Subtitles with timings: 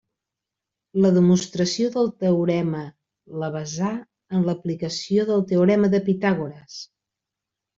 [1.05, 2.81] La demostració del teorema
[3.43, 3.91] la basà
[4.39, 6.83] en l'aplicació del teorema de Pitàgores.